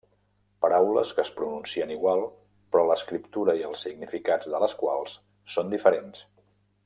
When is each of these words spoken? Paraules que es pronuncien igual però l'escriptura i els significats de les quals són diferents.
Paraules 0.65 1.11
que 1.17 1.21
es 1.23 1.29
pronuncien 1.41 1.93
igual 1.95 2.23
però 2.75 2.85
l'escriptura 2.91 3.55
i 3.61 3.63
els 3.69 3.85
significats 3.89 4.51
de 4.55 4.63
les 4.65 4.77
quals 4.83 5.17
són 5.57 5.71
diferents. 5.77 6.27